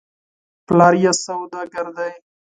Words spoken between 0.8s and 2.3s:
یې سودا ګر دی.